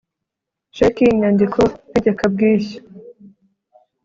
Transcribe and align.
Sheki 0.75 1.03
inyandiko 1.13 1.61
ntegekabwishyu 1.89 2.79